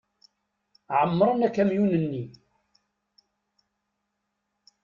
Ԑemmren 0.99 1.41
akamyun-nni. 1.47 2.23